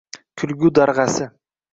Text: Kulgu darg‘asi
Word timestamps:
Kulgu 0.41 0.71
darg‘asi 0.79 1.27